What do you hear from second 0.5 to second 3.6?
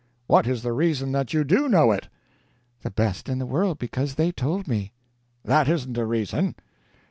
the reason that you do know it?" "The best in the